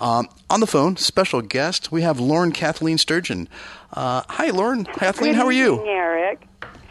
[0.00, 3.48] Um, on the phone, special guest, we have Lauren Kathleen Sturgeon.
[3.92, 4.84] Uh, hi, Lauren.
[4.84, 5.84] Kathleen, how are you?
[5.86, 6.46] Eric?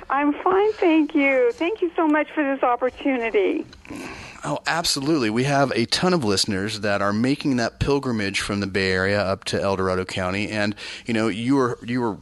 [0.10, 1.52] I'm fine, thank you.
[1.54, 3.66] Thank you so much for this opportunity.
[4.44, 5.30] Oh, absolutely.
[5.30, 9.20] We have a ton of listeners that are making that pilgrimage from the Bay Area
[9.20, 12.18] up to El Dorado County, and you know you were you were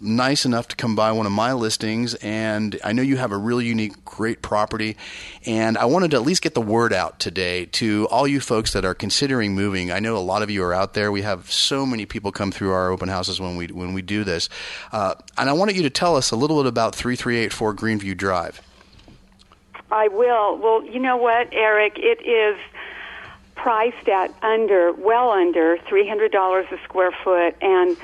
[0.00, 3.36] nice enough to come by one of my listings, and I know you have a
[3.36, 4.96] really unique, great property,
[5.46, 8.72] and I wanted to at least get the word out today to all you folks
[8.72, 9.92] that are considering moving.
[9.92, 11.12] I know a lot of you are out there.
[11.12, 14.24] We have so many people come through our open houses when we when we do
[14.24, 14.48] this,
[14.92, 17.52] uh, and I wanted you to tell us a little bit about three three eight
[17.52, 18.60] four Greenview Drive.
[19.90, 20.56] I will.
[20.58, 21.94] Well, you know what, Eric?
[21.96, 22.58] It is
[23.60, 27.96] priced at under, well under $300 a square foot, and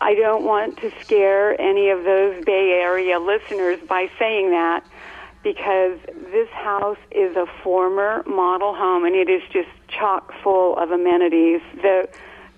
[0.00, 4.84] I don't want to scare any of those Bay Area listeners by saying that
[5.42, 5.98] because
[6.32, 11.60] this house is a former model home and it is just chock full of amenities.
[11.82, 12.08] The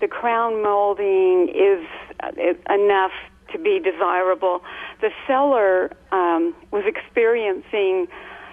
[0.00, 1.86] the crown molding is
[2.70, 3.12] enough
[3.52, 4.62] to be desirable.
[5.00, 8.08] The seller um, was experiencing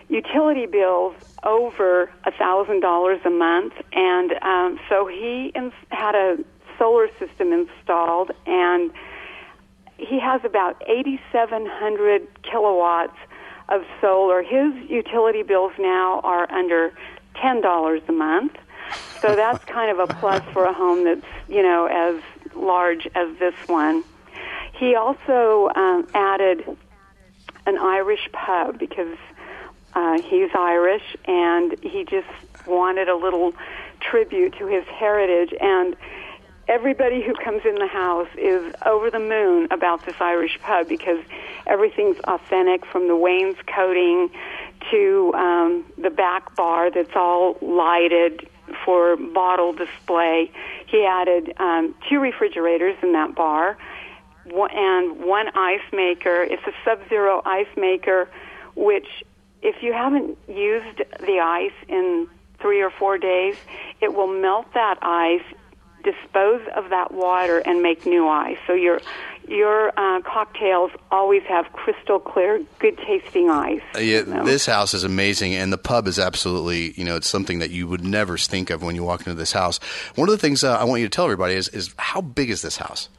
[0.10, 6.38] utility bills over a thousand dollars a month, and um, so he ins- had a
[6.77, 8.91] solar system installed, and
[9.97, 13.17] he has about 8,700 kilowatts
[13.69, 14.43] of solar.
[14.43, 16.93] His utility bills now are under
[17.35, 18.57] $10 a month.
[19.21, 22.21] So that's kind of a plus for a home that's, you know, as
[22.55, 24.03] large as this one.
[24.73, 26.77] He also um, added
[27.65, 29.17] an Irish pub because
[29.93, 32.27] uh, he's Irish and he just
[32.67, 33.53] wanted a little
[33.99, 35.53] tribute to his heritage.
[35.59, 35.95] And
[36.67, 41.19] everybody who comes in the house is over the moon about this Irish pub because
[41.65, 44.30] everything's authentic from the wainscoting
[44.91, 48.47] to um, the back bar that's all lighted
[48.86, 50.51] for bottle display.
[50.88, 53.77] He added um, two refrigerators in that bar
[54.45, 56.43] and one ice maker.
[56.43, 58.30] It's a sub-zero ice maker,
[58.75, 59.08] which
[59.62, 62.27] if you haven't used the ice in
[62.60, 63.56] three or four days,
[64.01, 65.43] it will melt that ice,
[66.12, 68.58] dispose of that water, and make new ice.
[68.65, 69.02] So your
[69.48, 73.82] your uh, cocktails always have crystal clear, good tasting ice.
[73.98, 77.72] Yeah, this house is amazing, and the pub is absolutely you know it's something that
[77.72, 79.80] you would never think of when you walk into this house.
[80.15, 82.50] One of the things uh, I want you to tell everybody is is how big
[82.50, 83.10] is this house?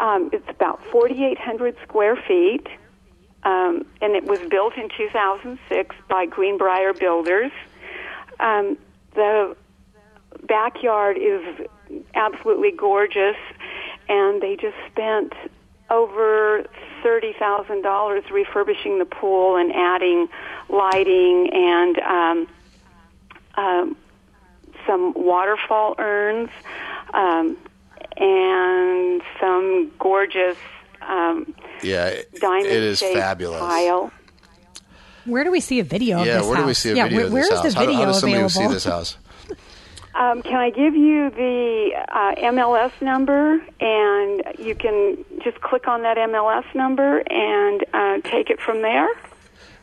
[0.00, 2.66] Um, it's about 4,800 square feet,
[3.44, 7.52] um, and it was built in 2006 by Greenbrier Builders.
[8.40, 8.76] Um,
[9.14, 9.56] the
[10.46, 11.42] backyard is
[12.14, 13.36] absolutely gorgeous,
[14.08, 15.32] and they just spent
[15.90, 16.64] over
[17.04, 20.28] $30,000 refurbishing the pool and adding
[20.68, 22.48] lighting and um,
[23.56, 23.96] um,
[24.86, 26.50] some waterfall urns.
[27.12, 27.56] Um,
[28.16, 30.56] and some gorgeous
[31.02, 31.52] um,
[31.82, 33.58] yeah, diamond it is fabulous.
[33.60, 34.12] tile.
[35.24, 36.62] Where do we see a video yeah, of this Yeah, where house?
[36.64, 37.72] do we see a yeah, video where, of where this is house?
[37.72, 38.50] the How, video how does somebody available?
[38.50, 39.16] see this house?
[40.14, 46.02] Um, can I give you the uh, MLS number, and you can just click on
[46.02, 49.08] that MLS number and uh, take it from there?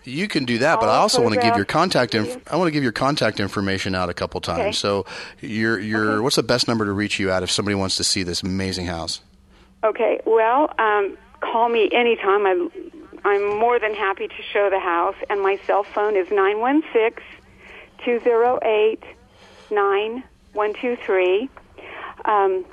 [0.04, 2.16] You can do that, but I'll I also want to give your contact.
[2.16, 4.60] Inf- I want to give your contact information out a couple times.
[4.60, 4.72] Okay.
[4.72, 5.06] So,
[5.42, 6.20] your your Okay.
[6.22, 8.88] what's the best number to reach you at if somebody wants to see this amazing
[8.88, 9.22] house?
[9.84, 10.20] Okay.
[10.26, 12.46] Well, um, call me anytime.
[12.48, 12.72] I'm
[13.24, 16.82] I'm more than happy to show the house, and my cell phone is nine one
[16.94, 17.22] six
[18.04, 19.04] two zero eight
[19.72, 21.50] nine one two three.
[22.26, 22.66] Um,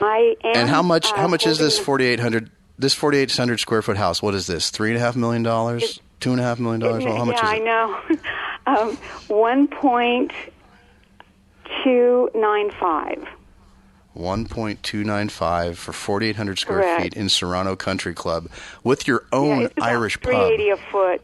[0.00, 0.56] I am.
[0.56, 1.12] and how much?
[1.12, 2.50] uh, how much is this forty eight hundred?
[2.78, 4.22] This forty eight hundred square foot house.
[4.22, 4.70] What is this?
[4.70, 6.00] Three and a half million dollars?
[6.20, 7.04] Two and a half million dollars?
[7.04, 7.62] Well, how much yeah, is it?
[7.62, 8.00] I know.
[8.90, 8.96] um,
[9.28, 10.32] one point
[11.84, 13.26] two nine five.
[14.14, 17.02] One point two nine five for forty eight hundred square Correct.
[17.02, 18.48] feet in Serrano Country Club
[18.82, 20.50] with your Yeah, own about Irish three pub.
[20.52, 21.20] eighty a foot.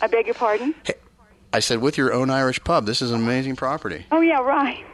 [0.00, 0.74] I beg your pardon.
[1.52, 2.86] I said with your own Irish pub.
[2.86, 4.06] This is an amazing property.
[4.10, 4.84] Oh yeah, right.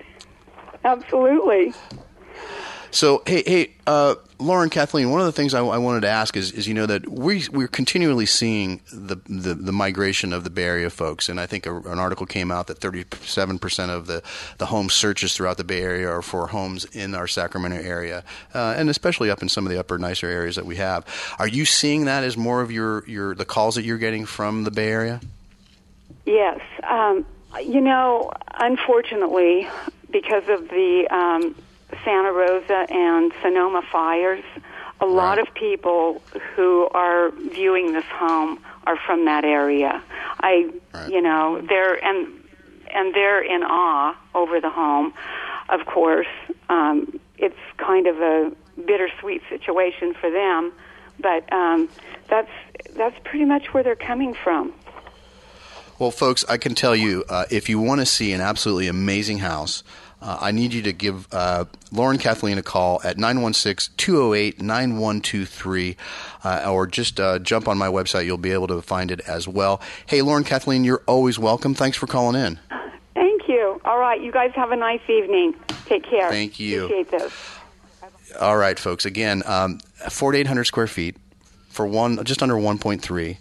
[0.84, 1.74] Absolutely.
[2.90, 6.36] So, hey, hey, uh, Lauren, Kathleen, one of the things I, I wanted to ask
[6.36, 10.50] is, is, you know, that we, we're continually seeing the, the, the migration of the
[10.50, 11.28] Bay Area folks.
[11.28, 14.22] And I think a, an article came out that 37% of the,
[14.56, 18.74] the home searches throughout the Bay Area are for homes in our Sacramento area, uh,
[18.76, 21.04] and especially up in some of the upper, nicer areas that we have.
[21.38, 24.64] Are you seeing that as more of your, your the calls that you're getting from
[24.64, 25.20] the Bay Area?
[26.28, 26.60] Yes.
[26.86, 27.24] Um,
[27.64, 29.66] you know, unfortunately,
[30.10, 31.54] because of the um,
[32.04, 34.44] Santa Rosa and Sonoma fires,
[35.00, 36.20] a lot of people
[36.54, 40.02] who are viewing this home are from that area.
[40.40, 41.10] I, Right.
[41.10, 42.28] you know, they're and
[42.94, 45.14] and they're in awe over the home.
[45.70, 46.26] Of course,
[46.68, 48.52] um, it's kind of a
[48.86, 50.72] bittersweet situation for them,
[51.20, 51.88] but um,
[52.28, 52.50] that's
[52.96, 54.74] that's pretty much where they're coming from.
[55.98, 59.38] Well, folks, I can tell you uh, if you want to see an absolutely amazing
[59.38, 59.82] house,
[60.22, 65.96] uh, I need you to give uh, Lauren Kathleen a call at 916 208 9123
[66.44, 68.26] uh, or just uh, jump on my website.
[68.26, 69.80] You'll be able to find it as well.
[70.06, 71.74] Hey, Lauren Kathleen, you're always welcome.
[71.74, 72.60] Thanks for calling in.
[73.14, 73.80] Thank you.
[73.84, 75.54] All right, you guys have a nice evening.
[75.86, 76.30] Take care.
[76.30, 76.84] Thank you.
[76.84, 77.32] Appreciate this.
[78.40, 79.04] All right, folks.
[79.04, 81.16] Again, um, 4,800 square feet
[81.70, 83.36] for one, just under 1.3.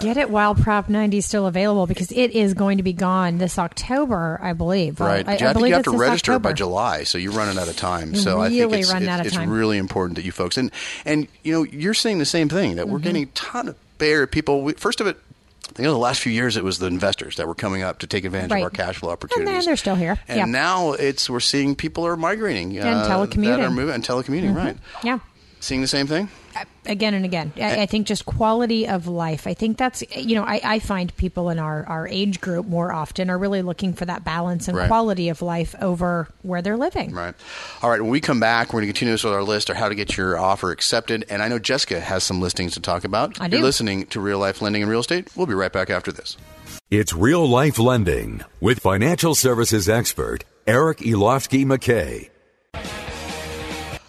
[0.00, 3.38] Get it while Prop 90 is still available because it is going to be gone
[3.38, 5.00] this October, I believe.
[5.00, 5.26] Right.
[5.26, 7.58] I, I, I think believe you have to register it by July, so you're running
[7.58, 8.14] out of time.
[8.14, 10.70] So I think it's, it's, it's really important that you folks and
[11.04, 12.92] and you know you're saying the same thing that Mm-hmm.
[12.92, 14.62] we're getting a ton of Area people.
[14.62, 15.16] We, first of it.
[15.76, 18.06] You know, the last few years it was the investors that were coming up to
[18.06, 18.58] take advantage Right.
[18.60, 19.52] of our cash flow opportunities.
[19.52, 20.18] they're, they're still here.
[20.26, 20.44] And yeah.
[20.46, 23.28] now it's we're seeing people are migrating And uh, telecommuting.
[23.28, 23.42] Mm-hmm.
[23.44, 24.54] that are moving and telecommuting.
[24.56, 24.76] Right?
[25.04, 25.18] yeah.
[25.60, 26.28] Seeing the same thing.
[26.86, 27.52] Again and again.
[27.56, 29.46] I, I, think just quality of life.
[29.46, 32.92] I think that's you know I, I, find people in our our age group more
[32.92, 34.88] often are really looking for that balance and right.
[34.88, 37.12] quality of life over where they're living.
[37.12, 37.34] Right.
[37.82, 38.00] All right.
[38.00, 39.94] When we come back, we're going to continue this with our list or how to
[39.94, 41.24] get your offer accepted.
[41.28, 43.40] And I know Jessica has some listings to talk about.
[43.40, 43.56] I do.
[43.56, 45.28] You're listening to Real Life Lending and Real Estate.
[45.36, 46.36] We'll be right back after this.
[46.90, 52.30] It's Real Life Lending with financial services expert Eric Elovsky McKay.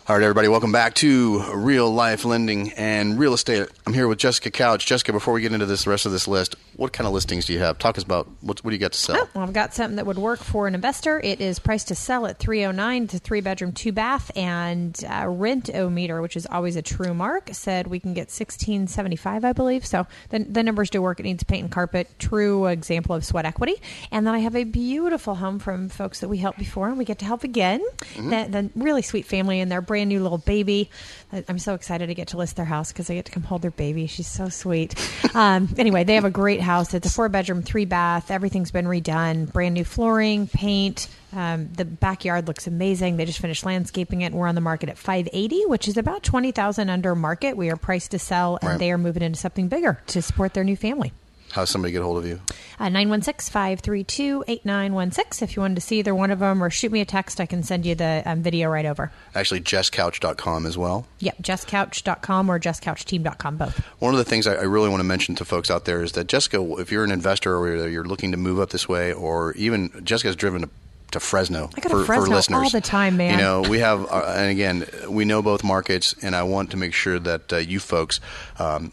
[0.10, 3.68] All right, everybody, welcome back to Real Life Lending and Real Estate.
[3.86, 4.88] I'm here with Jessica Couch.
[4.88, 7.46] Jessica, before we get into this the rest of this list, what kind of listings
[7.46, 7.78] do you have?
[7.78, 9.18] Talk us about what, what do you got to sell?
[9.20, 11.20] Oh, well, I've got something that would work for an investor.
[11.20, 16.22] It is priced to sell at 309 to three bedroom, two bath, and uh, Rentometer,
[16.22, 19.86] which is always a true mark, said we can get 1675, I believe.
[19.86, 21.20] So the, the numbers do work.
[21.20, 23.76] It needs paint and carpet, true example of sweat equity.
[24.10, 27.04] And then I have a beautiful home from folks that we helped before, and we
[27.04, 27.82] get to help again.
[28.00, 28.30] Mm-hmm.
[28.30, 30.90] The, the really sweet family and their brand new little baby.
[31.32, 33.62] I'm so excited to get to list their house because I get to come hold
[33.62, 34.08] their baby.
[34.08, 34.96] She's so sweet.
[35.36, 36.94] Um, anyway, they have a great house.
[36.96, 38.32] It's a four bedroom, three bath.
[38.32, 39.52] Everything's been redone.
[39.54, 41.08] Brand new flooring, paint.
[41.32, 43.18] Um, the backyard looks amazing.
[43.18, 44.34] They just finished landscaping it.
[44.34, 47.56] We're on the market at 580, which is about 20,000 under market.
[47.56, 48.80] We are priced to sell, and right.
[48.80, 51.14] they are moving into something bigger to support their new family.
[51.52, 52.40] How does somebody get a hold of you?
[52.80, 55.48] Uh, 916 532 8916.
[55.48, 57.46] If you wanted to see either one of them or shoot me a text, I
[57.46, 59.12] can send you the um, video right over.
[59.36, 61.08] Actually, jesscouch.com as well.
[61.20, 63.80] Yep, jesscouch.com or jesscouchteam.com, both.
[64.00, 66.14] One of the things I, I really want to mention to folks out there is
[66.14, 69.54] that Jessica, if you're an investor or you're looking to move up this way, or
[69.54, 70.70] even Jessica's driven to
[71.12, 73.32] to Fresno, I go for, Fresno for listeners all the time, man.
[73.32, 76.78] You know, we have, uh, and again, we know both markets, and I want to
[76.78, 78.20] make sure that uh, you folks
[78.60, 78.92] um,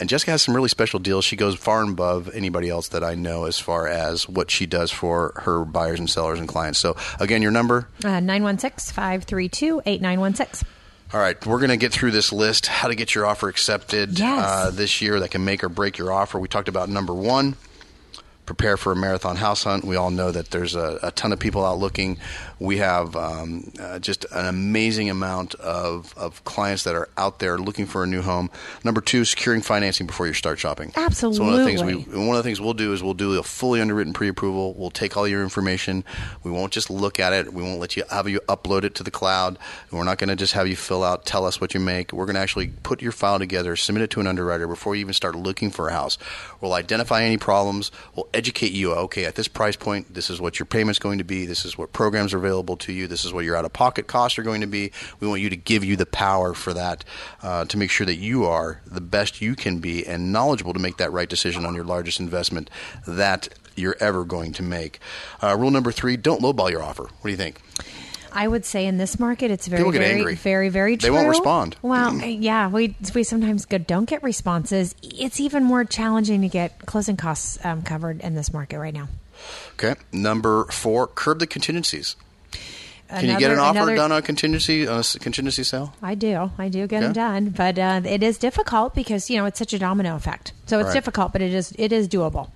[0.00, 1.24] and Jessica has some really special deals.
[1.24, 4.66] She goes far and above anybody else that I know as far as what she
[4.66, 6.78] does for her buyers and sellers and clients.
[6.78, 7.86] So, again, your number?
[8.02, 10.68] Uh, 916 532 8916.
[11.12, 14.18] All right, we're going to get through this list how to get your offer accepted
[14.18, 14.44] yes.
[14.44, 16.38] uh, this year that can make or break your offer.
[16.38, 17.56] We talked about number one
[18.50, 19.84] prepare for a marathon house hunt.
[19.84, 22.18] We all know that there's a, a ton of people out looking.
[22.58, 27.58] We have um, uh, just an amazing amount of, of clients that are out there
[27.58, 28.50] looking for a new home.
[28.82, 30.92] Number two, securing financing before you start shopping.
[30.96, 31.36] Absolutely.
[31.36, 31.94] So one of the things we
[32.26, 34.74] one of the things we'll do is we'll do a fully underwritten pre-approval.
[34.74, 36.02] We'll take all your information.
[36.42, 37.52] We won't just look at it.
[37.52, 39.58] We won't let you have you upload it to the cloud.
[39.92, 42.12] We're not going to just have you fill out, tell us what you make.
[42.12, 45.02] We're going to actually put your file together, submit it to an underwriter before you
[45.02, 46.18] even start looking for a house.
[46.60, 47.92] We'll identify any problems.
[48.16, 48.94] We'll educate you.
[48.94, 51.44] Okay, at this price point, this is what your payment's going to be.
[51.44, 53.06] This is what programs are available to you.
[53.06, 54.92] This is what your out of pocket costs are going to be.
[55.20, 57.04] We want you to give you the power for that
[57.42, 60.80] uh, to make sure that you are the best you can be and knowledgeable to
[60.80, 62.70] make that right decision on your largest investment
[63.06, 65.00] that you're ever going to make.
[65.42, 67.02] Uh, rule number three: don't lowball your offer.
[67.02, 67.60] What do you think?
[68.32, 70.34] I would say in this market, it's very, very, angry.
[70.34, 71.08] very, very true.
[71.08, 71.76] They won't respond.
[71.82, 74.94] Well, yeah, we we sometimes go, don't get responses.
[75.02, 79.08] It's even more challenging to get closing costs um, covered in this market right now.
[79.74, 82.16] Okay, number four: curb the contingencies.
[83.10, 85.92] Can another, you get an offer another, done on contingency on a contingency sale?
[86.00, 86.52] I do.
[86.58, 89.72] I do get them done, but uh, it is difficult because you know it's such
[89.72, 90.52] a domino effect.
[90.66, 90.94] So it's right.
[90.94, 92.50] difficult, but it is it is doable.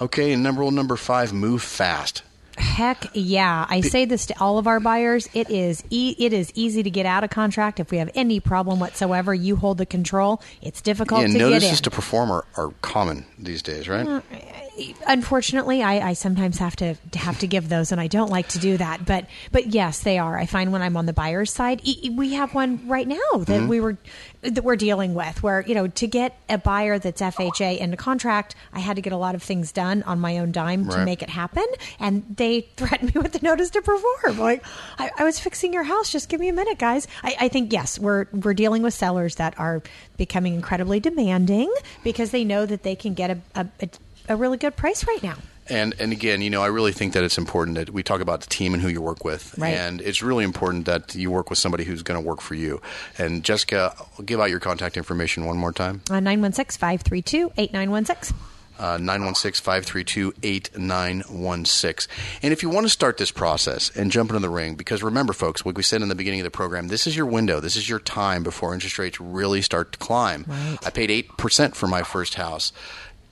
[0.00, 2.22] Okay, and number number five: move fast.
[2.60, 3.66] Heck yeah!
[3.68, 5.28] I say this to all of our buyers.
[5.34, 8.38] It is e- it is easy to get out of contract if we have any
[8.40, 9.34] problem whatsoever.
[9.34, 10.42] You hold the control.
[10.62, 11.82] It's difficult yeah, to notices get in.
[11.84, 14.06] to perform are, are common these days, right?
[14.06, 14.20] Uh,
[15.06, 18.58] unfortunately, I, I, sometimes have to have to give those, and I don't like to
[18.58, 19.04] do that.
[19.04, 20.38] But but yes, they are.
[20.38, 23.68] I find when I'm on the buyer's side, we have one right now that mm-hmm.
[23.68, 23.96] we were
[24.42, 27.96] that we're dealing with, where you know to get a buyer that's FHA in a
[27.96, 30.98] contract, I had to get a lot of things done on my own dime right.
[30.98, 31.66] to make it happen,
[31.98, 34.38] and they threatened me with the notice to perform.
[34.38, 34.64] Like
[34.98, 37.06] I, I was fixing your house, just give me a minute, guys.
[37.22, 39.82] I, I think yes, we're we're dealing with sellers that are
[40.16, 41.72] becoming incredibly demanding
[42.04, 43.88] because they know that they can get a, a, a
[44.30, 45.36] a really good price right now.
[45.68, 48.40] And and again, you know, I really think that it's important that we talk about
[48.40, 49.56] the team and who you work with.
[49.58, 49.74] Right.
[49.74, 52.80] And it's really important that you work with somebody who's going to work for you.
[53.18, 56.02] And Jessica, I'll give out your contact information one more time.
[56.10, 58.36] Uh, 916 532 8916.
[58.80, 62.10] Uh, 916 532 8916.
[62.42, 65.34] And if you want to start this process and jump into the ring, because remember,
[65.34, 67.60] folks, what we said in the beginning of the program, this is your window.
[67.60, 70.46] This is your time before interest rates really start to climb.
[70.48, 70.78] Right.
[70.82, 72.72] I paid 8% for my first house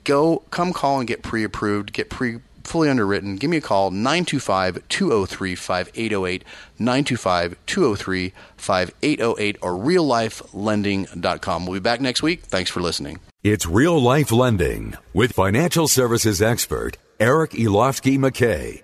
[0.03, 3.35] go come call and get pre-approved, get pre fully underwritten.
[3.35, 6.43] Give me a call 925-203-5808,
[6.79, 11.65] 925-203-5808 or reallifelending.com.
[11.65, 12.43] We'll be back next week.
[12.43, 13.19] Thanks for listening.
[13.43, 18.83] It's Real Life Lending with financial services expert Eric Elovsky McKay.